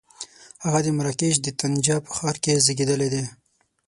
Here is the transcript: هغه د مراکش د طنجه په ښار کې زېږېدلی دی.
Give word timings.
هغه 0.63 0.79
د 0.83 0.87
مراکش 0.97 1.35
د 1.41 1.47
طنجه 1.59 1.95
په 2.05 2.09
ښار 2.17 2.35
کې 2.43 2.61
زېږېدلی 2.65 3.07
دی. 3.13 3.23